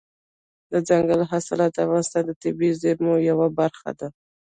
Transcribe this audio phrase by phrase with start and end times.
[0.71, 4.07] دځنګل حاصلات د افغانستان د طبیعي زیرمو یوه برخه ده.